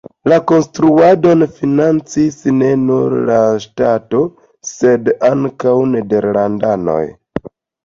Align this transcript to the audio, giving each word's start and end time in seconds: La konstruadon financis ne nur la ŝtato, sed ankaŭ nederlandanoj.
La 0.31 0.37
konstruadon 0.51 1.45
financis 1.59 2.39
ne 2.61 2.71
nur 2.87 3.15
la 3.29 3.37
ŝtato, 3.67 4.25
sed 4.73 5.15
ankaŭ 5.31 5.77
nederlandanoj. 5.95 7.01